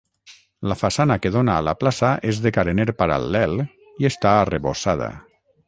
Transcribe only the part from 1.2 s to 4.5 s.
que dóna a la plaça és de carener paral·lel i està